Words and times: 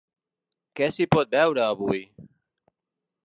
Què 0.79 0.87
s’hi 0.95 1.07
pot 1.11 1.35
veure 1.37 1.63
avui? 1.65 2.01